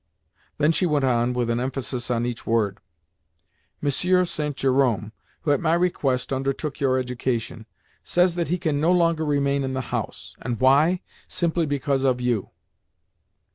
Then 0.57 0.71
she 0.71 0.87
went 0.87 1.05
on, 1.05 1.31
with 1.33 1.47
an 1.51 1.59
emphasis 1.59 2.09
on 2.09 2.25
each 2.25 2.47
word, 2.47 2.79
"Monsieur 3.81 4.25
St. 4.25 4.57
Jerome, 4.57 5.11
who, 5.43 5.51
at 5.51 5.59
my 5.61 5.75
request, 5.75 6.33
undertook 6.33 6.79
your 6.79 6.97
education, 6.97 7.67
says 8.03 8.33
that 8.33 8.47
he 8.47 8.57
can 8.57 8.81
no 8.81 8.91
longer 8.91 9.23
remain 9.23 9.63
in 9.63 9.73
the 9.75 9.79
house. 9.93 10.35
And 10.41 10.59
why? 10.59 11.01
Simply 11.27 11.67
because 11.67 12.03
of 12.03 12.19
you." 12.19 12.49